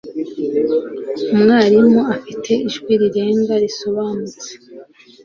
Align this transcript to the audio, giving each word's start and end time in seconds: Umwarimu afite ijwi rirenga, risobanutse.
Umwarimu 1.33 1.99
afite 2.15 2.51
ijwi 2.67 2.93
rirenga, 3.01 3.53
risobanutse. 3.63 4.49